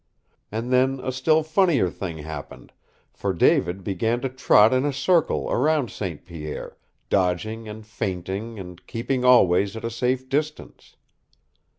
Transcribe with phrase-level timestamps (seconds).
[0.51, 2.73] And then a still funnier thing happened,
[3.13, 6.25] for David began to trot in a circle around St.
[6.25, 6.75] Pierre,
[7.11, 10.95] dodging and feinting, and keeping always at a safe distance.